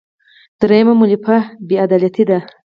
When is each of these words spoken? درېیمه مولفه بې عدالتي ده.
درېیمه 0.59 0.93
مولفه 0.99 1.37
بې 1.67 1.75
عدالتي 1.85 2.23
ده. 2.29 2.39